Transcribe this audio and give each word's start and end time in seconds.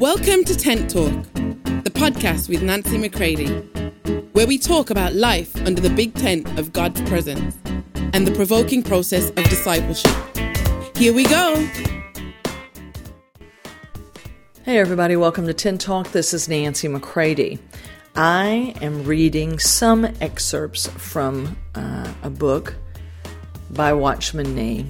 Welcome 0.00 0.44
to 0.44 0.54
Tent 0.54 0.90
Talk, 0.90 1.10
the 1.32 1.90
podcast 1.90 2.50
with 2.50 2.62
Nancy 2.62 2.98
McCready, 2.98 3.48
where 4.32 4.46
we 4.46 4.58
talk 4.58 4.90
about 4.90 5.14
life 5.14 5.56
under 5.66 5.80
the 5.80 5.88
big 5.88 6.14
tent 6.14 6.58
of 6.58 6.70
God's 6.70 7.00
presence 7.08 7.56
and 8.12 8.26
the 8.26 8.32
provoking 8.32 8.82
process 8.82 9.30
of 9.30 9.36
discipleship. 9.44 10.14
Here 10.98 11.14
we 11.14 11.24
go. 11.24 11.66
Hey, 14.64 14.78
everybody, 14.78 15.16
welcome 15.16 15.46
to 15.46 15.54
Tent 15.54 15.80
Talk. 15.80 16.12
This 16.12 16.34
is 16.34 16.46
Nancy 16.46 16.88
McCready. 16.88 17.58
I 18.14 18.74
am 18.82 19.02
reading 19.04 19.58
some 19.58 20.04
excerpts 20.20 20.88
from 20.88 21.56
uh, 21.74 22.12
a 22.22 22.28
book 22.28 22.74
by 23.70 23.94
Watchman 23.94 24.54
Nee 24.54 24.84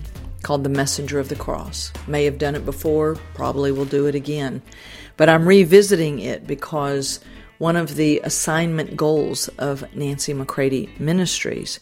called 0.47 0.63
The 0.63 0.71
Messenger 0.71 1.19
of 1.19 1.29
the 1.29 1.35
Cross. 1.35 1.93
May 2.07 2.25
have 2.25 2.39
done 2.39 2.55
it 2.55 2.65
before, 2.65 3.17
probably 3.35 3.73
will 3.73 3.85
do 3.85 4.07
it 4.07 4.15
again. 4.15 4.63
But 5.17 5.29
I'm 5.29 5.45
revisiting 5.45 6.21
it 6.21 6.47
because 6.47 7.19
one 7.59 7.75
of 7.75 7.97
the 7.97 8.21
assignment 8.21 8.97
goals 8.97 9.49
of 9.59 9.93
Nancy 9.97 10.33
McCready 10.33 10.89
Ministries 11.01 11.81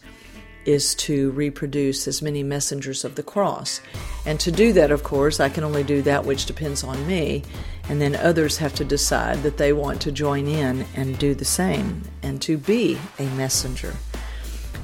is 0.65 0.95
to 0.95 1.29
reproduce 1.33 2.07
as 2.07 2.23
many 2.23 2.41
messengers 2.41 3.05
of 3.05 3.13
the 3.13 3.21
cross. 3.21 3.81
And 4.25 4.39
to 4.39 4.51
do 4.51 4.73
that, 4.73 4.89
of 4.89 5.03
course, 5.03 5.39
I 5.39 5.49
can 5.49 5.63
only 5.63 5.83
do 5.83 6.01
that 6.01 6.25
which 6.25 6.47
depends 6.47 6.83
on 6.83 7.05
me, 7.05 7.43
and 7.87 8.01
then 8.01 8.15
others 8.15 8.57
have 8.57 8.73
to 8.75 8.83
decide 8.83 9.43
that 9.43 9.57
they 9.57 9.73
want 9.73 10.01
to 10.01 10.11
join 10.11 10.47
in 10.47 10.87
and 10.95 11.19
do 11.19 11.35
the 11.35 11.45
same 11.45 12.01
and 12.23 12.41
to 12.41 12.57
be 12.57 12.97
a 13.19 13.27
messenger. 13.35 13.93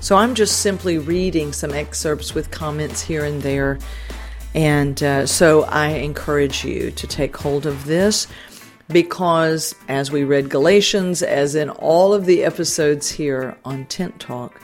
So 0.02 0.18
I'm 0.18 0.34
just 0.34 0.62
simply 0.62 0.98
reading 0.98 1.54
some 1.54 1.73
excerpts 1.73 2.34
with 2.34 2.50
comments 2.50 3.02
here 3.04 3.23
and 3.23 3.40
there. 3.44 3.78
And 4.55 5.02
uh, 5.04 5.27
so 5.27 5.62
I 5.66 5.90
encourage 5.90 6.66
you 6.66 6.90
to 6.90 7.05
take 7.05 7.38
hold 7.38 7.68
of 7.68 7.86
this 7.86 8.26
because, 8.88 9.76
as 9.88 10.12
we 10.12 10.24
read 10.24 10.50
Galatians, 10.50 11.22
as 11.22 11.54
in 11.54 11.70
all 11.70 12.16
of 12.16 12.26
the 12.26 12.43
episodes 12.43 13.12
here 13.12 13.55
on 13.63 13.85
Tent 13.85 14.20
Talk, 14.20 14.60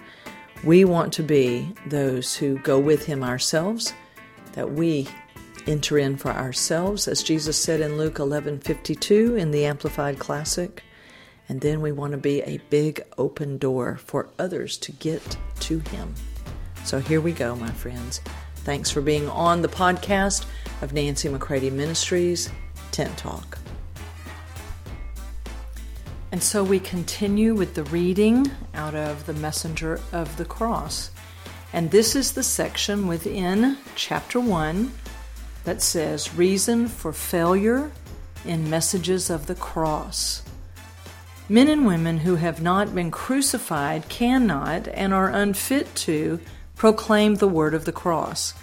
we 0.64 0.84
want 0.84 1.14
to 1.14 1.24
be 1.24 1.72
those 1.86 2.36
who 2.36 2.58
go 2.58 2.80
with 2.80 3.06
Him 3.06 3.24
ourselves, 3.24 3.94
that 4.54 4.72
we 4.72 5.08
enter 5.68 6.00
in 6.00 6.18
for 6.18 6.32
ourselves, 6.32 7.08
as 7.08 7.22
Jesus 7.22 7.58
said 7.58 7.80
in 7.80 8.00
Luke 8.00 8.16
11:52 8.16 9.36
in 9.38 9.52
the 9.52 9.66
Amplified 9.66 10.18
Classic. 10.18 10.84
And 11.50 11.62
then 11.62 11.82
we 11.82 11.92
want 11.92 12.12
to 12.12 12.18
be 12.18 12.42
a 12.42 12.60
big 12.70 13.02
open 13.18 13.58
door 13.58 13.98
for 13.98 14.30
others 14.38 14.78
to 14.80 14.92
get 14.92 15.38
to 15.62 15.80
Him. 15.80 16.14
So 16.84 17.00
here 17.00 17.22
we 17.22 17.32
go, 17.32 17.56
my 17.56 17.72
friends. 17.72 18.22
Thanks 18.58 18.92
for 18.92 19.02
being 19.02 19.30
on 19.30 19.62
the 19.62 19.68
podcast 19.68 20.46
of 20.82 20.94
Nancy 20.94 21.30
McCready 21.30 21.70
Ministries, 21.70 22.50
Tent 22.92 23.18
Talk. 23.18 23.58
And 26.32 26.44
so 26.44 26.64
we 26.64 26.80
continue 26.80 27.56
with 27.56 27.74
the 27.74 27.86
reading 27.86 28.52
out 28.74 28.94
of 28.94 29.26
the 29.26 29.34
Messenger 29.34 30.02
of 30.12 30.36
the 30.36 30.46
Cross. 30.46 31.12
And 31.72 31.92
this 31.92 32.16
is 32.16 32.34
the 32.34 32.44
section 32.44 33.08
within 33.08 33.78
chapter 33.96 34.40
1 34.40 34.92
that 35.64 35.82
says 35.82 36.34
Reason 36.36 36.88
for 36.88 37.14
Failure 37.14 37.92
in 38.46 38.70
Messages 38.70 39.30
of 39.30 39.48
the 39.48 39.56
Cross. 39.56 40.47
Men 41.50 41.70
and 41.70 41.86
women 41.86 42.20
who 42.20 42.36
have 42.36 42.62
not 42.62 42.94
been 42.94 43.10
crucified 43.10 44.10
cannot 44.10 44.90
and 44.90 45.14
are 45.14 45.30
unfit 45.30 45.96
to 45.96 46.42
proclaim 46.76 47.36
the 47.36 47.48
word 47.48 47.74
of 47.74 47.86
the 47.86 47.94
cross. 47.94 48.54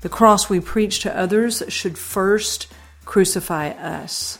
The 0.00 0.08
cross 0.08 0.48
we 0.48 0.58
preach 0.58 1.00
to 1.00 1.14
others 1.14 1.62
should 1.68 1.98
first 1.98 2.72
crucify 3.04 3.68
us. 3.68 4.38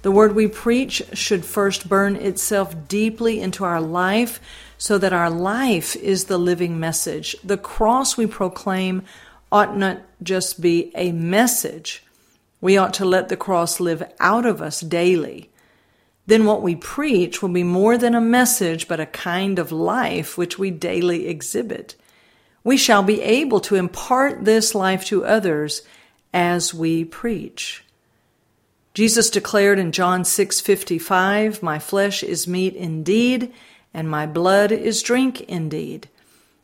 The 0.00 0.10
word 0.10 0.34
we 0.34 0.46
preach 0.46 1.02
should 1.12 1.44
first 1.44 1.90
burn 1.90 2.16
itself 2.16 2.88
deeply 2.88 3.38
into 3.40 3.64
our 3.64 3.82
life 3.82 4.40
so 4.78 4.96
that 4.96 5.12
our 5.12 5.30
life 5.30 5.94
is 5.96 6.24
the 6.24 6.38
living 6.38 6.80
message. 6.80 7.36
The 7.44 7.58
cross 7.58 8.16
we 8.16 8.26
proclaim 8.26 9.02
ought 9.52 9.76
not 9.76 9.98
just 10.22 10.62
be 10.62 10.90
a 10.94 11.12
message. 11.12 12.02
We 12.62 12.78
ought 12.78 12.94
to 12.94 13.04
let 13.04 13.28
the 13.28 13.36
cross 13.36 13.78
live 13.78 14.02
out 14.20 14.46
of 14.46 14.62
us 14.62 14.80
daily 14.80 15.50
then 16.26 16.44
what 16.44 16.62
we 16.62 16.74
preach 16.74 17.40
will 17.40 17.48
be 17.48 17.62
more 17.62 17.96
than 17.96 18.14
a 18.14 18.20
message, 18.20 18.88
but 18.88 19.00
a 19.00 19.06
kind 19.06 19.58
of 19.58 19.70
life 19.70 20.36
which 20.36 20.58
we 20.58 20.70
daily 20.70 21.28
exhibit. 21.28 21.94
We 22.64 22.76
shall 22.76 23.02
be 23.02 23.22
able 23.22 23.60
to 23.60 23.76
impart 23.76 24.44
this 24.44 24.74
life 24.74 25.04
to 25.06 25.24
others 25.24 25.82
as 26.34 26.74
we 26.74 27.04
preach. 27.04 27.84
Jesus 28.92 29.30
declared 29.30 29.78
in 29.78 29.92
John 29.92 30.24
6:55, 30.24 31.62
"My 31.62 31.78
flesh 31.78 32.22
is 32.22 32.48
meat 32.48 32.74
indeed, 32.74 33.52
and 33.94 34.10
my 34.10 34.26
blood 34.26 34.72
is 34.72 35.02
drink 35.02 35.42
indeed." 35.42 36.08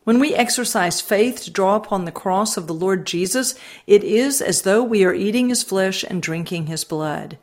When 0.03 0.19
we 0.19 0.33
exercise 0.33 0.99
faith 0.99 1.43
to 1.43 1.51
draw 1.51 1.75
upon 1.77 2.03
the 2.03 2.11
cross 2.11 2.57
of 2.57 2.67
the 2.67 2.73
Lord 2.73 3.05
Jesus, 3.05 3.55
it 3.87 4.03
is 4.03 4.41
as 4.41 4.63
though 4.63 4.83
we 4.83 5.05
are 5.05 5.13
eating 5.13 5.47
his 5.47 5.63
flesh 5.63 6.03
and 6.03 6.21
drinking 6.21 6.65
his 6.65 6.83
blood. 6.83 7.37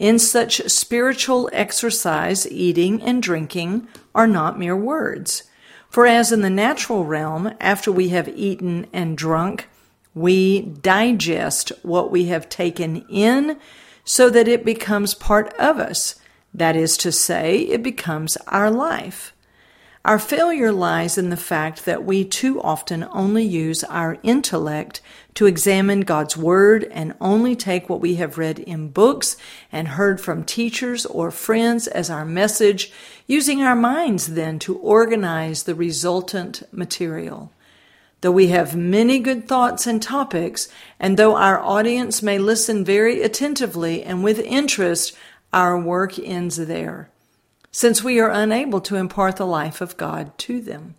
In 0.00 0.18
such 0.18 0.66
spiritual 0.70 1.50
exercise, 1.52 2.50
eating 2.50 3.02
and 3.02 3.22
drinking 3.22 3.86
are 4.14 4.26
not 4.26 4.58
mere 4.58 4.74
words. 4.74 5.42
For 5.90 6.06
as 6.06 6.32
in 6.32 6.40
the 6.40 6.48
natural 6.48 7.04
realm, 7.04 7.52
after 7.60 7.92
we 7.92 8.08
have 8.08 8.26
eaten 8.28 8.86
and 8.94 9.14
drunk, 9.14 9.68
we 10.14 10.62
digest 10.62 11.70
what 11.82 12.10
we 12.10 12.26
have 12.26 12.48
taken 12.48 13.04
in 13.10 13.58
so 14.02 14.30
that 14.30 14.48
it 14.48 14.64
becomes 14.64 15.12
part 15.12 15.52
of 15.58 15.78
us. 15.78 16.14
That 16.54 16.76
is 16.76 16.96
to 16.96 17.12
say, 17.12 17.58
it 17.58 17.82
becomes 17.82 18.38
our 18.46 18.70
life. 18.70 19.34
Our 20.02 20.18
failure 20.18 20.72
lies 20.72 21.18
in 21.18 21.28
the 21.28 21.36
fact 21.36 21.84
that 21.84 22.04
we 22.06 22.24
too 22.24 22.58
often 22.62 23.06
only 23.12 23.44
use 23.44 23.84
our 23.84 24.16
intellect 24.22 25.02
to 25.34 25.44
examine 25.44 26.00
God's 26.00 26.38
Word 26.38 26.84
and 26.84 27.14
only 27.20 27.54
take 27.54 27.90
what 27.90 28.00
we 28.00 28.14
have 28.14 28.38
read 28.38 28.60
in 28.60 28.88
books 28.88 29.36
and 29.70 29.88
heard 29.88 30.18
from 30.18 30.44
teachers 30.44 31.04
or 31.04 31.30
friends 31.30 31.86
as 31.86 32.08
our 32.08 32.24
message, 32.24 32.90
using 33.26 33.60
our 33.60 33.76
minds 33.76 34.28
then 34.28 34.58
to 34.60 34.78
organize 34.78 35.64
the 35.64 35.74
resultant 35.74 36.62
material. 36.72 37.52
Though 38.22 38.32
we 38.32 38.48
have 38.48 38.74
many 38.74 39.18
good 39.18 39.46
thoughts 39.46 39.86
and 39.86 40.00
topics, 40.00 40.68
and 40.98 41.18
though 41.18 41.36
our 41.36 41.58
audience 41.58 42.22
may 42.22 42.38
listen 42.38 42.86
very 42.86 43.20
attentively 43.20 44.02
and 44.02 44.24
with 44.24 44.38
interest, 44.38 45.14
our 45.52 45.78
work 45.78 46.18
ends 46.18 46.56
there 46.56 47.10
since 47.70 48.02
we 48.02 48.18
are 48.18 48.30
unable 48.30 48.80
to 48.80 48.96
impart 48.96 49.36
the 49.36 49.46
life 49.46 49.80
of 49.80 49.96
God 49.96 50.36
to 50.38 50.60
them. 50.60 50.94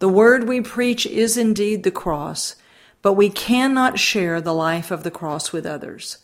The 0.00 0.08
word 0.08 0.46
we 0.46 0.60
preach 0.60 1.06
is 1.06 1.36
indeed 1.36 1.82
the 1.82 1.90
cross, 1.90 2.56
but 3.02 3.14
we 3.14 3.30
cannot 3.30 3.98
share 3.98 4.40
the 4.40 4.54
life 4.54 4.90
of 4.90 5.02
the 5.02 5.10
cross 5.10 5.52
with 5.52 5.66
others. 5.66 6.18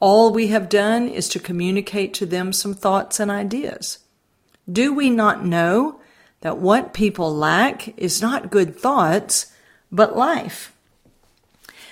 All 0.00 0.32
we 0.32 0.48
have 0.48 0.68
done 0.68 1.08
is 1.08 1.28
to 1.30 1.38
communicate 1.38 2.12
to 2.14 2.26
them 2.26 2.52
some 2.52 2.74
thoughts 2.74 3.18
and 3.18 3.30
ideas. 3.30 3.98
Do 4.70 4.92
we 4.92 5.10
not 5.10 5.44
know 5.44 6.00
that 6.42 6.58
what 6.58 6.92
people 6.92 7.34
lack 7.34 7.98
is 7.98 8.20
not 8.20 8.50
good 8.50 8.76
thoughts, 8.76 9.52
but 9.90 10.16
life? 10.16 10.74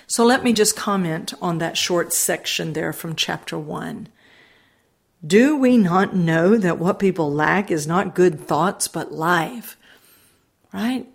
So 0.06 0.24
let 0.24 0.44
me 0.44 0.52
just 0.52 0.76
comment 0.76 1.32
on 1.40 1.58
that 1.58 1.78
short 1.78 2.12
section 2.12 2.74
there 2.74 2.92
from 2.92 3.16
chapter 3.16 3.58
1. 3.58 4.08
Do 5.24 5.56
we 5.56 5.78
not 5.78 6.14
know 6.14 6.56
that 6.56 6.78
what 6.78 6.98
people 6.98 7.32
lack 7.32 7.70
is 7.70 7.86
not 7.86 8.14
good 8.14 8.40
thoughts, 8.40 8.88
but 8.88 9.12
life? 9.12 9.76
Right? 10.72 11.06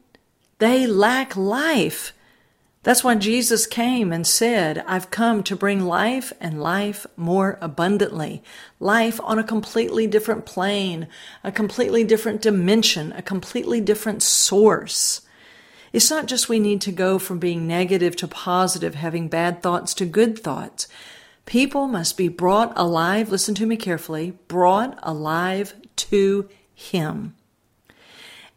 They 0.57 0.87
lack 0.87 1.35
life. 1.35 2.13
That's 2.83 3.03
why 3.03 3.15
Jesus 3.15 3.67
came 3.67 4.11
and 4.13 4.25
said, 4.25 4.83
I've 4.87 5.11
come 5.11 5.43
to 5.43 5.55
bring 5.55 5.81
life 5.85 6.31
and 6.39 6.61
life 6.61 7.05
more 7.17 7.57
abundantly. 7.61 8.41
Life 8.79 9.19
on 9.23 9.37
a 9.37 9.43
completely 9.43 10.07
different 10.07 10.45
plane, 10.45 11.07
a 11.43 11.51
completely 11.51 12.03
different 12.05 12.41
dimension, 12.41 13.11
a 13.11 13.21
completely 13.21 13.81
different 13.81 14.23
source. 14.23 15.21
It's 15.91 16.09
not 16.09 16.27
just 16.27 16.47
we 16.47 16.59
need 16.59 16.81
to 16.81 16.91
go 16.91 17.19
from 17.19 17.37
being 17.37 17.67
negative 17.67 18.15
to 18.17 18.27
positive, 18.27 18.95
having 18.95 19.27
bad 19.27 19.61
thoughts 19.61 19.93
to 19.95 20.05
good 20.05 20.39
thoughts. 20.39 20.87
People 21.49 21.87
must 21.87 22.15
be 22.15 22.27
brought 22.27 22.73
alive, 22.75 23.31
listen 23.31 23.55
to 23.55 23.65
me 23.65 23.75
carefully, 23.75 24.37
brought 24.47 24.99
alive 25.01 25.73
to 25.95 26.47
Him. 26.75 27.33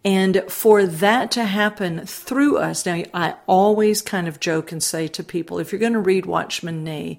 And 0.04 0.44
for 0.48 0.84
that 0.84 1.30
to 1.30 1.44
happen 1.44 2.04
through 2.04 2.58
us, 2.58 2.84
now 2.84 3.02
I 3.14 3.36
always 3.46 4.02
kind 4.02 4.28
of 4.28 4.40
joke 4.40 4.72
and 4.72 4.82
say 4.82 5.08
to 5.08 5.24
people, 5.24 5.58
if 5.58 5.72
you're 5.72 5.78
going 5.78 5.94
to 5.94 6.00
read 6.00 6.26
Watchman 6.26 6.84
Nee, 6.84 7.18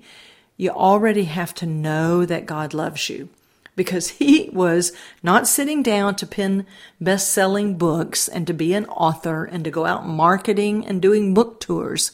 you 0.58 0.70
already 0.70 1.24
have 1.24 1.56
to 1.56 1.66
know 1.66 2.24
that 2.24 2.46
God 2.46 2.76
loves 2.76 3.10
you 3.10 3.30
because 3.76 4.10
he 4.10 4.52
was 4.54 4.92
not 5.24 5.48
sitting 5.48 5.82
down 5.82 6.16
to 6.18 6.28
pen 6.28 6.68
best 7.02 7.32
selling 7.32 7.80
books 7.80 8.28
and 8.28 8.46
to 8.46 8.54
be 8.54 8.76
an 8.76 8.86
author 8.86 9.44
and 9.44 9.64
to 9.64 9.72
go 9.72 9.88
out 9.88 10.06
marketing 10.06 10.86
and 10.86 11.02
doing 11.02 11.34
book 11.34 11.60
tours. 11.60 12.12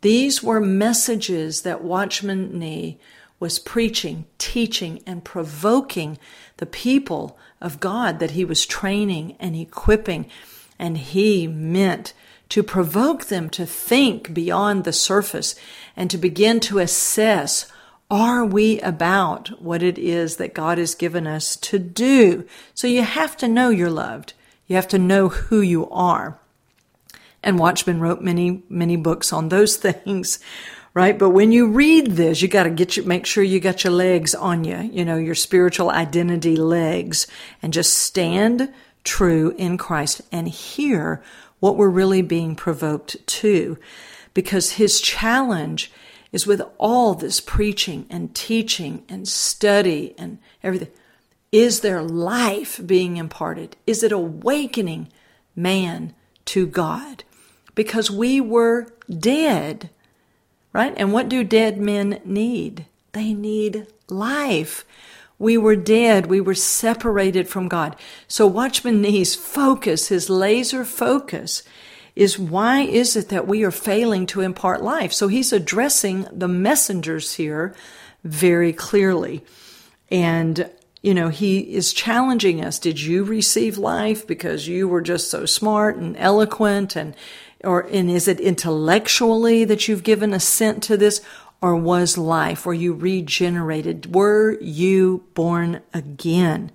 These 0.00 0.42
were 0.42 0.60
messages 0.60 1.62
that 1.62 1.82
Watchman 1.82 2.58
Nee 2.58 2.98
was 3.40 3.58
preaching, 3.58 4.26
teaching, 4.38 5.02
and 5.06 5.24
provoking 5.24 6.18
the 6.58 6.66
people 6.66 7.38
of 7.60 7.80
God 7.80 8.18
that 8.18 8.32
he 8.32 8.44
was 8.44 8.66
training 8.66 9.36
and 9.40 9.56
equipping. 9.56 10.30
And 10.78 10.98
he 10.98 11.46
meant 11.46 12.12
to 12.50 12.62
provoke 12.62 13.26
them 13.26 13.50
to 13.50 13.66
think 13.66 14.32
beyond 14.32 14.84
the 14.84 14.92
surface 14.92 15.54
and 15.96 16.10
to 16.10 16.18
begin 16.18 16.60
to 16.60 16.78
assess 16.78 17.70
are 18.10 18.42
we 18.42 18.80
about 18.80 19.60
what 19.60 19.82
it 19.82 19.98
is 19.98 20.36
that 20.36 20.54
God 20.54 20.78
has 20.78 20.94
given 20.94 21.26
us 21.26 21.56
to 21.56 21.78
do? 21.78 22.46
So 22.72 22.86
you 22.86 23.02
have 23.02 23.36
to 23.36 23.48
know 23.48 23.68
you're 23.68 23.90
loved. 23.90 24.32
You 24.66 24.76
have 24.76 24.88
to 24.88 24.98
know 24.98 25.28
who 25.28 25.60
you 25.60 25.90
are. 25.90 26.38
And 27.48 27.58
Watchman 27.58 27.98
wrote 27.98 28.20
many, 28.20 28.62
many 28.68 28.96
books 28.96 29.32
on 29.32 29.48
those 29.48 29.76
things, 29.78 30.38
right? 30.92 31.18
But 31.18 31.30
when 31.30 31.50
you 31.50 31.68
read 31.68 32.08
this, 32.08 32.42
you 32.42 32.48
got 32.48 32.64
to 32.64 32.70
get 32.70 32.94
you, 32.94 33.04
make 33.04 33.24
sure 33.24 33.42
you 33.42 33.58
got 33.58 33.84
your 33.84 33.92
legs 33.94 34.34
on 34.34 34.64
you, 34.64 34.76
you 34.92 35.02
know, 35.02 35.16
your 35.16 35.34
spiritual 35.34 35.88
identity 35.88 36.56
legs 36.56 37.26
and 37.62 37.72
just 37.72 37.98
stand 38.00 38.70
true 39.02 39.54
in 39.56 39.78
Christ 39.78 40.20
and 40.30 40.46
hear 40.46 41.22
what 41.58 41.78
we're 41.78 41.88
really 41.88 42.20
being 42.20 42.54
provoked 42.54 43.16
to. 43.26 43.78
Because 44.34 44.72
his 44.72 45.00
challenge 45.00 45.90
is 46.30 46.46
with 46.46 46.60
all 46.76 47.14
this 47.14 47.40
preaching 47.40 48.04
and 48.10 48.34
teaching 48.34 49.06
and 49.08 49.26
study 49.26 50.14
and 50.18 50.38
everything. 50.62 50.90
Is 51.50 51.80
there 51.80 52.02
life 52.02 52.78
being 52.84 53.16
imparted? 53.16 53.78
Is 53.86 54.02
it 54.02 54.12
awakening 54.12 55.08
man 55.56 56.14
to 56.44 56.66
God? 56.66 57.24
Because 57.78 58.10
we 58.10 58.40
were 58.40 58.88
dead, 59.08 59.90
right? 60.72 60.92
And 60.96 61.12
what 61.12 61.28
do 61.28 61.44
dead 61.44 61.78
men 61.78 62.20
need? 62.24 62.86
They 63.12 63.32
need 63.32 63.86
life. 64.08 64.84
We 65.38 65.56
were 65.56 65.76
dead. 65.76 66.26
We 66.26 66.40
were 66.40 66.56
separated 66.56 67.48
from 67.48 67.68
God. 67.68 67.94
So 68.26 68.48
Watchman 68.48 69.00
Nee's 69.00 69.36
focus, 69.36 70.08
his 70.08 70.28
laser 70.28 70.84
focus, 70.84 71.62
is 72.16 72.36
why 72.36 72.80
is 72.80 73.14
it 73.14 73.28
that 73.28 73.46
we 73.46 73.62
are 73.62 73.70
failing 73.70 74.26
to 74.26 74.40
impart 74.40 74.82
life? 74.82 75.12
So 75.12 75.28
he's 75.28 75.52
addressing 75.52 76.26
the 76.32 76.48
messengers 76.48 77.34
here 77.34 77.76
very 78.24 78.72
clearly. 78.72 79.44
And, 80.10 80.68
you 81.00 81.14
know, 81.14 81.28
he 81.28 81.60
is 81.60 81.92
challenging 81.92 82.60
us. 82.64 82.80
Did 82.80 83.00
you 83.00 83.22
receive 83.22 83.78
life 83.78 84.26
because 84.26 84.66
you 84.66 84.88
were 84.88 85.00
just 85.00 85.30
so 85.30 85.46
smart 85.46 85.96
and 85.96 86.16
eloquent 86.16 86.96
and, 86.96 87.14
or, 87.64 87.80
and 87.80 88.10
is 88.10 88.28
it 88.28 88.40
intellectually 88.40 89.64
that 89.64 89.88
you've 89.88 90.02
given 90.02 90.32
assent 90.32 90.82
to 90.84 90.96
this? 90.96 91.20
Or 91.60 91.74
was 91.74 92.16
life? 92.16 92.64
Were 92.64 92.74
you 92.74 92.92
regenerated? 92.92 94.14
Were 94.14 94.56
you 94.60 95.24
born 95.34 95.80
again? 95.92 96.70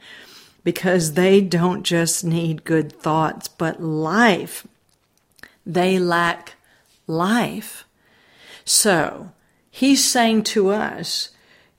Because 0.65 1.13
they 1.13 1.39
don't 1.39 1.83
just 1.83 2.23
need 2.23 2.65
good 2.65 2.91
thoughts, 2.91 3.47
but 3.47 3.81
life. 3.81 4.67
They 5.65 5.99
lack 5.99 6.55
life. 7.07 7.85
So 8.65 9.31
he's 9.71 10.03
saying 10.03 10.43
to 10.43 10.69
us, 10.69 11.29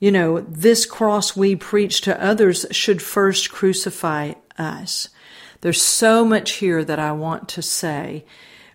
you 0.01 0.11
know, 0.11 0.41
this 0.41 0.87
cross 0.87 1.37
we 1.37 1.57
preach 1.57 2.01
to 2.03 2.23
others 2.23 2.67
should 2.71 3.03
first 3.03 3.51
crucify 3.51 4.33
us. 4.59 5.09
There's 5.61 5.81
so 5.81 6.25
much 6.25 6.53
here 6.53 6.85
that 6.85 6.99
I 6.99 7.13
want 7.13 7.49
to 7.51 7.63
say 7.63 8.25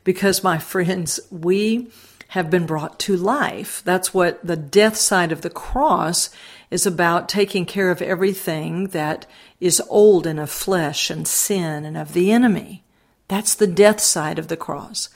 because, 0.03 0.43
my 0.43 0.57
friends, 0.57 1.19
we 1.29 1.89
have 2.29 2.49
been 2.49 2.65
brought 2.65 2.99
to 2.99 3.17
life. 3.17 3.81
That's 3.83 4.13
what 4.13 4.45
the 4.45 4.55
death 4.55 4.95
side 4.95 5.31
of 5.31 5.41
the 5.41 5.49
cross 5.49 6.29
is 6.69 6.85
about 6.85 7.27
taking 7.27 7.65
care 7.65 7.89
of 7.89 8.01
everything 8.01 8.87
that 8.87 9.25
is 9.59 9.81
old 9.89 10.27
and 10.27 10.39
of 10.39 10.49
flesh 10.49 11.09
and 11.09 11.27
sin 11.27 11.85
and 11.85 11.97
of 11.97 12.13
the 12.13 12.31
enemy. 12.31 12.83
That's 13.27 13.55
the 13.55 13.67
death 13.67 13.99
side 13.99 14.37
of 14.37 14.47
the 14.47 14.57
cross. 14.57 15.09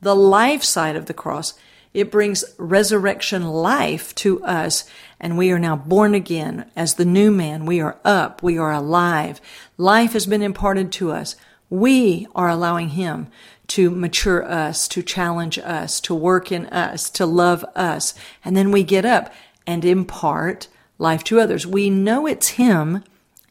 The 0.00 0.14
life 0.14 0.62
side 0.62 0.96
of 0.96 1.06
the 1.06 1.14
cross, 1.14 1.54
it 1.92 2.10
brings 2.10 2.44
resurrection 2.56 3.46
life 3.46 4.14
to 4.16 4.42
us, 4.44 4.84
and 5.18 5.36
we 5.36 5.50
are 5.50 5.58
now 5.58 5.76
born 5.76 6.14
again 6.14 6.70
as 6.76 6.94
the 6.94 7.04
new 7.04 7.32
man. 7.32 7.66
We 7.66 7.80
are 7.80 7.98
up. 8.04 8.42
We 8.42 8.58
are 8.58 8.72
alive. 8.72 9.40
Life 9.76 10.12
has 10.12 10.26
been 10.26 10.42
imparted 10.42 10.92
to 10.92 11.10
us. 11.10 11.34
We 11.70 12.26
are 12.34 12.48
allowing 12.48 12.90
Him 12.90 13.28
to 13.68 13.90
mature 13.90 14.44
us, 14.44 14.88
to 14.88 15.02
challenge 15.02 15.58
us, 15.58 16.00
to 16.02 16.14
work 16.14 16.50
in 16.50 16.66
us, 16.66 17.08
to 17.10 17.24
love 17.24 17.64
us. 17.76 18.14
And 18.44 18.56
then 18.56 18.72
we 18.72 18.82
get 18.82 19.04
up 19.04 19.32
and 19.66 19.84
impart 19.84 20.66
life 20.98 21.22
to 21.24 21.40
others. 21.40 21.66
We 21.66 21.88
know 21.88 22.26
it's 22.26 22.48
Him 22.48 23.04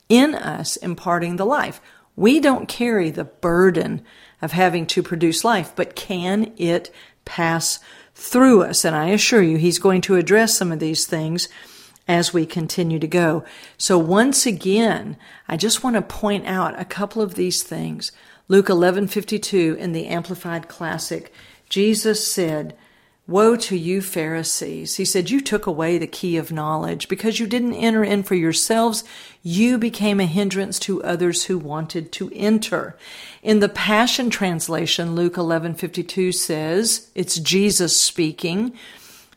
in 0.09 0.35
us 0.35 0.75
imparting 0.75 1.37
the 1.37 1.45
life. 1.45 1.79
We 2.15 2.41
don't 2.41 2.67
carry 2.67 3.09
the 3.11 3.23
burden 3.23 4.01
of 4.41 4.51
having 4.51 4.85
to 4.87 5.03
produce 5.03 5.45
life, 5.45 5.71
but 5.75 5.95
can 5.95 6.51
it 6.57 6.93
pass 7.23 7.79
through 8.13 8.63
us? 8.63 8.83
And 8.83 8.95
I 8.95 9.07
assure 9.09 9.41
you, 9.41 9.57
he's 9.57 9.79
going 9.79 10.01
to 10.01 10.15
address 10.15 10.57
some 10.57 10.71
of 10.73 10.79
these 10.79 11.05
things 11.05 11.47
as 12.09 12.33
we 12.33 12.43
continue 12.43 12.97
to 12.97 13.07
go. 13.07 13.43
So 13.77 13.99
once 13.99 14.47
again, 14.47 15.15
I 15.47 15.55
just 15.55 15.83
want 15.83 15.95
to 15.95 16.01
point 16.01 16.47
out 16.47 16.77
a 16.77 16.83
couple 16.83 17.21
of 17.21 17.35
these 17.35 17.61
things. 17.61 18.11
Luke 18.47 18.65
11:52 18.65 19.77
in 19.77 19.91
the 19.91 20.07
Amplified 20.07 20.67
Classic, 20.67 21.31
Jesus 21.69 22.25
said, 22.27 22.75
Woe 23.27 23.55
to 23.57 23.77
you, 23.77 24.01
Pharisees. 24.01 24.95
He 24.95 25.05
said, 25.05 25.29
You 25.29 25.39
took 25.39 25.67
away 25.67 25.99
the 25.99 26.07
key 26.07 26.35
of 26.37 26.51
knowledge. 26.51 27.07
Because 27.07 27.39
you 27.39 27.45
didn't 27.45 27.75
enter 27.75 28.03
in 28.03 28.23
for 28.23 28.33
yourselves, 28.33 29.03
you 29.43 29.77
became 29.77 30.19
a 30.19 30.25
hindrance 30.25 30.79
to 30.79 31.03
others 31.03 31.43
who 31.43 31.59
wanted 31.59 32.11
to 32.13 32.31
enter. 32.33 32.97
In 33.43 33.59
the 33.59 33.69
Passion 33.69 34.31
Translation, 34.31 35.13
Luke 35.13 35.35
11:52 35.35 36.33
says, 36.33 37.11
it's 37.13 37.37
Jesus 37.37 37.95
speaking 37.95 38.73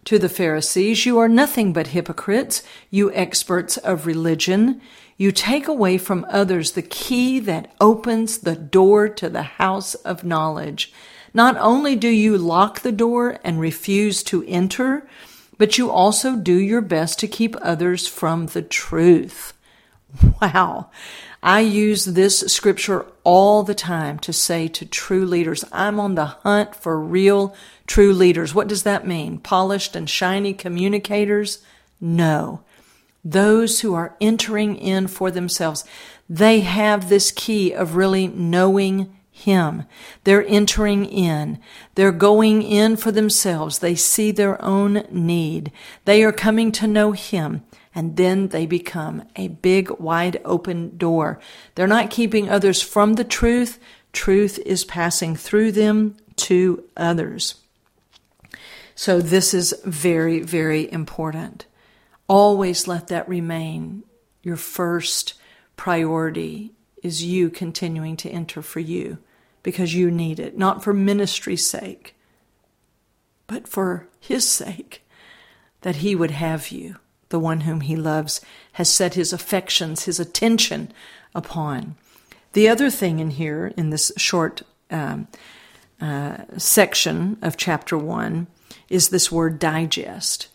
to 0.05 0.19
the 0.19 0.29
Pharisees, 0.29 1.07
you 1.07 1.19
are 1.19 1.29
nothing 1.29 1.73
but 1.73 1.89
hypocrites, 1.89 2.63
you 2.91 3.13
experts 3.13 3.77
of 3.77 4.07
religion. 4.07 4.81
You 5.17 5.31
take 5.31 5.69
away 5.69 5.99
from 5.99 6.27
others 6.29 6.73
the 6.73 6.83
key 6.83 7.39
that 7.41 7.73
opens 7.81 8.39
the 8.39 8.57
door 8.57 9.09
to 9.09 9.29
the 9.29 9.43
house 9.43 9.95
of 9.95 10.25
knowledge. 10.25 10.93
Not 11.33 11.57
only 11.57 11.97
do 11.97 12.09
you 12.09 12.37
lock 12.37 12.81
the 12.81 12.93
door 12.93 13.39
and 13.45 13.61
refuse 13.61 14.23
to 14.25 14.45
enter, 14.47 15.07
but 15.59 15.79
you 15.79 15.91
also 15.91 16.37
do 16.37 16.57
your 16.57 16.81
best 16.81 17.19
to 17.21 17.29
keep 17.29 17.55
others 17.63 18.09
from 18.09 18.47
the 18.47 18.63
truth. 18.63 19.53
Wow. 20.41 20.91
I 21.43 21.61
use 21.61 22.05
this 22.05 22.41
scripture 22.41 23.05
all 23.25 23.63
the 23.63 23.75
time 23.75 24.19
to 24.20 24.32
say 24.32 24.69
to 24.69 24.87
true 24.87 25.27
leaders, 25.27 25.65
I'm 25.72 25.99
on 25.99 26.15
the 26.15 26.27
hunt 26.27 26.77
for 26.77 27.01
real 27.01 27.55
true 27.87 28.13
leaders. 28.13 28.55
What 28.55 28.69
does 28.69 28.84
that 28.84 29.06
mean? 29.06 29.39
Polished 29.39 29.96
and 29.96 30.08
shiny 30.08 30.55
communicators? 30.55 31.63
No. 32.01 32.63
Those 33.25 33.81
who 33.81 33.94
are 33.94 34.17
entering 34.20 34.77
in 34.77 35.08
for 35.08 35.31
themselves, 35.31 35.84
they 36.29 36.61
have 36.61 37.08
this 37.08 37.32
key 37.32 37.72
of 37.72 37.96
really 37.96 38.29
knowing 38.29 39.13
him. 39.32 39.84
They're 40.25 40.46
entering 40.46 41.06
in. 41.06 41.58
They're 41.94 42.13
going 42.13 42.63
in 42.63 42.96
for 42.96 43.11
themselves. 43.11 43.79
They 43.79 43.94
see 43.94 44.31
their 44.31 44.63
own 44.63 45.05
need. 45.11 45.72
They 46.05 46.22
are 46.22 46.32
coming 46.32 46.70
to 46.72 46.87
know 46.87 47.13
Him. 47.13 47.65
And 47.94 48.17
then 48.17 48.49
they 48.49 48.67
become 48.67 49.25
a 49.37 49.49
big, 49.49 49.91
wide 49.99 50.41
open 50.44 50.96
door. 50.96 51.39
They're 51.75 51.87
not 51.87 52.11
keeping 52.11 52.49
others 52.49 52.81
from 52.81 53.15
the 53.15 53.25
truth. 53.25 53.79
Truth 54.13 54.58
is 54.61 54.84
passing 54.84 55.37
through 55.37 55.72
them 55.72 56.17
to 56.37 56.84
others. 56.96 57.56
So 58.94 59.20
this 59.20 59.53
is 59.53 59.75
very, 59.84 60.41
very 60.41 60.91
important. 60.91 61.67
Always 62.29 62.89
let 62.89 63.08
that 63.08 63.29
remain 63.29 64.05
your 64.43 64.56
first 64.56 65.34
priority 65.77 66.72
is 67.03 67.25
you 67.25 67.51
continuing 67.51 68.17
to 68.17 68.31
enter 68.31 68.63
for 68.63 68.81
you 68.81 69.19
because 69.63 69.94
you 69.94 70.11
need 70.11 70.39
it, 70.39 70.56
not 70.56 70.82
for 70.82 70.93
ministry's 70.93 71.67
sake, 71.67 72.17
but 73.46 73.69
for 73.69 74.08
His 74.20 74.49
sake, 74.49 75.06
that 75.82 75.96
He 75.96 76.15
would 76.15 76.31
have 76.31 76.70
you, 76.70 76.96
the 77.32 77.41
one 77.41 77.62
whom 77.62 77.81
He 77.81 77.96
loves, 77.96 78.41
has 78.74 78.89
set 78.89 79.15
His 79.15 79.32
affections, 79.32 80.05
His 80.05 80.20
attention 80.20 80.93
upon. 81.34 81.96
The 82.53 82.69
other 82.69 82.91
thing 82.91 83.19
in 83.19 83.31
here, 83.31 83.72
in 83.77 83.91
this 83.91 84.12
short 84.17 84.62
um, 84.91 85.27
uh, 86.01 86.44
section 86.58 87.39
of 87.43 87.56
chapter 87.56 87.98
1, 87.98 88.46
is 88.89 89.08
this 89.08 89.32
word 89.32 89.58
digest. 89.58 90.48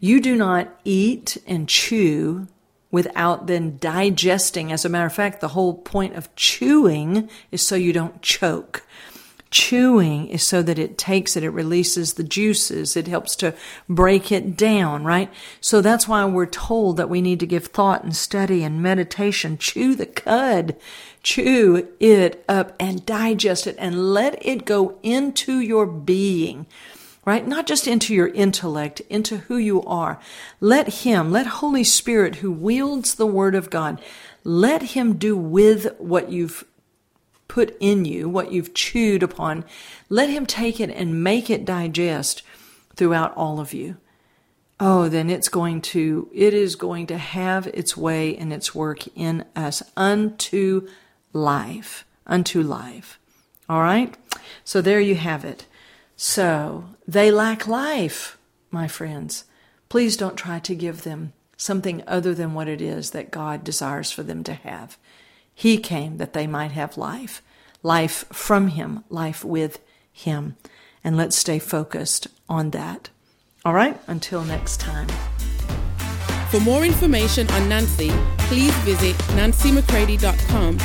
You 0.00 0.20
do 0.20 0.36
not 0.36 0.68
eat 0.84 1.36
and 1.46 1.68
chew 1.68 2.46
without 2.90 3.46
then 3.46 3.76
digesting. 3.78 4.72
As 4.72 4.84
a 4.84 4.88
matter 4.88 5.06
of 5.06 5.12
fact, 5.12 5.40
the 5.40 5.48
whole 5.48 5.74
point 5.74 6.14
of 6.14 6.34
chewing 6.36 7.28
is 7.50 7.60
so 7.60 7.74
you 7.74 7.92
don't 7.92 8.22
choke. 8.22 8.86
Chewing 9.50 10.28
is 10.28 10.44
so 10.44 10.62
that 10.62 10.78
it 10.78 10.96
takes 10.96 11.36
it, 11.36 11.42
it 11.42 11.50
releases 11.50 12.14
the 12.14 12.22
juices, 12.22 12.96
it 12.96 13.08
helps 13.08 13.34
to 13.36 13.54
break 13.88 14.30
it 14.30 14.56
down, 14.56 15.02
right? 15.04 15.28
So 15.60 15.80
that's 15.80 16.06
why 16.06 16.24
we're 16.24 16.46
told 16.46 16.96
that 16.96 17.10
we 17.10 17.20
need 17.20 17.40
to 17.40 17.46
give 17.46 17.66
thought 17.66 18.04
and 18.04 18.14
study 18.14 18.62
and 18.62 18.80
meditation. 18.80 19.58
Chew 19.58 19.96
the 19.96 20.06
cud, 20.06 20.76
chew 21.24 21.88
it 21.98 22.44
up 22.48 22.76
and 22.78 23.04
digest 23.04 23.66
it 23.66 23.76
and 23.78 24.14
let 24.14 24.44
it 24.46 24.64
go 24.64 24.98
into 25.02 25.58
your 25.58 25.86
being 25.86 26.66
right? 27.24 27.46
Not 27.46 27.66
just 27.66 27.86
into 27.86 28.14
your 28.14 28.28
intellect, 28.28 29.00
into 29.10 29.38
who 29.38 29.56
you 29.56 29.82
are. 29.82 30.18
Let 30.58 31.04
Him, 31.04 31.30
let 31.30 31.46
Holy 31.46 31.84
Spirit, 31.84 32.36
who 32.36 32.50
wields 32.50 33.14
the 33.14 33.26
Word 33.26 33.54
of 33.54 33.70
God, 33.70 34.00
let 34.42 34.82
Him 34.82 35.16
do 35.16 35.36
with 35.36 35.94
what 35.98 36.32
you've 36.32 36.64
put 37.50 37.76
in 37.80 38.04
you, 38.04 38.28
what 38.28 38.52
you've 38.52 38.74
chewed 38.74 39.24
upon. 39.24 39.64
Let 40.08 40.30
Him 40.30 40.46
take 40.46 40.78
it 40.78 40.88
and 40.88 41.24
make 41.24 41.50
it 41.50 41.64
digest 41.64 42.44
throughout 42.94 43.36
all 43.36 43.58
of 43.58 43.74
you. 43.74 43.96
Oh, 44.78 45.08
then 45.08 45.28
it's 45.28 45.48
going 45.48 45.82
to, 45.82 46.30
it 46.32 46.54
is 46.54 46.76
going 46.76 47.08
to 47.08 47.18
have 47.18 47.66
its 47.66 47.96
way 47.96 48.36
and 48.36 48.52
its 48.52 48.72
work 48.72 49.04
in 49.16 49.44
us 49.56 49.82
unto 49.96 50.86
life, 51.32 52.04
unto 52.24 52.62
life. 52.62 53.18
All 53.68 53.80
right? 53.80 54.16
So 54.62 54.80
there 54.80 55.00
you 55.00 55.16
have 55.16 55.44
it. 55.44 55.66
So 56.14 56.84
they 57.08 57.32
lack 57.32 57.66
life, 57.66 58.38
my 58.70 58.86
friends. 58.86 59.42
Please 59.88 60.16
don't 60.16 60.36
try 60.36 60.60
to 60.60 60.74
give 60.76 61.02
them 61.02 61.32
something 61.56 62.04
other 62.06 62.32
than 62.32 62.54
what 62.54 62.68
it 62.68 62.80
is 62.80 63.10
that 63.10 63.32
God 63.32 63.64
desires 63.64 64.12
for 64.12 64.22
them 64.22 64.44
to 64.44 64.54
have. 64.54 64.96
He 65.60 65.76
came 65.76 66.16
that 66.16 66.32
they 66.32 66.46
might 66.46 66.70
have 66.70 66.96
life, 66.96 67.42
life 67.82 68.24
from 68.32 68.68
Him, 68.68 69.04
life 69.10 69.44
with 69.44 69.78
Him. 70.10 70.56
And 71.04 71.18
let's 71.18 71.36
stay 71.36 71.58
focused 71.58 72.28
on 72.48 72.70
that. 72.70 73.10
All 73.62 73.74
right, 73.74 74.00
until 74.06 74.42
next 74.42 74.80
time. 74.80 75.08
For 76.50 76.60
more 76.60 76.86
information 76.86 77.46
on 77.50 77.68
Nancy, 77.68 78.08
please 78.48 78.74
visit 78.88 79.14
nancymccready.com 79.36 80.76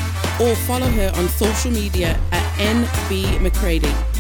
or 0.42 0.56
follow 0.68 0.88
her 0.88 1.10
on 1.16 1.30
social 1.30 1.72
media 1.72 2.20
at 2.34 2.44
nbmccready. 2.60 4.15